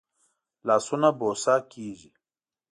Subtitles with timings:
[0.67, 2.09] لاسونه بوسه کېږي